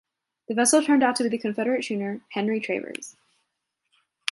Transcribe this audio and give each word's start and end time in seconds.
The 0.47 0.55
vessel 0.55 0.81
turned 0.81 1.03
out 1.03 1.15
to 1.17 1.23
be 1.23 1.29
the 1.29 1.37
Confederate 1.37 1.83
schooner 1.83 2.21
"Henry 2.29 2.59
Travers". 2.59 3.15